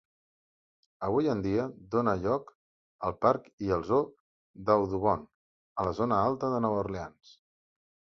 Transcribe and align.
Avui 1.07 1.27
en 1.33 1.41
dia, 1.47 1.65
dóna 1.95 2.15
lloc 2.23 2.49
al 3.09 3.13
parc 3.25 3.49
i 3.65 3.69
el 3.75 3.85
zoo 3.89 4.07
d'Audubon, 4.71 5.27
a 5.83 5.87
la 5.89 5.93
zona 5.99 6.19
alta 6.31 6.51
de 6.55 6.63
Nova 6.67 6.81
Orleans. 6.87 7.35